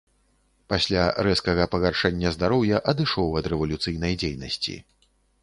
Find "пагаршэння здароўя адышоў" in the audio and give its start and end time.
1.75-3.39